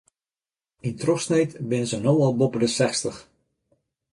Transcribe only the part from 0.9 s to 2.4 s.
trochsneed binne se no al